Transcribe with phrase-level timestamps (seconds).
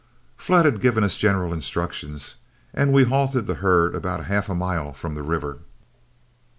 [0.35, 2.37] Flood had given us general instructions,
[2.73, 5.59] and we halted the herd about half a mile from the river.